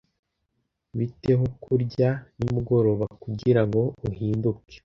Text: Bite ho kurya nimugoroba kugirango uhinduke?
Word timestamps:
Bite 0.97 1.31
ho 1.39 1.47
kurya 1.63 2.09
nimugoroba 2.37 3.05
kugirango 3.23 3.81
uhinduke? 4.09 4.75